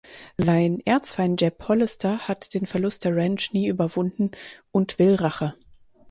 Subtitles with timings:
[0.35, 4.31] Sein Erzfeind Jeb Hollister hat den Verlust der Ranch nie überwunden
[4.71, 5.53] und will Rache.